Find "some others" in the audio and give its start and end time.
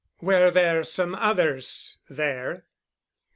0.83-1.99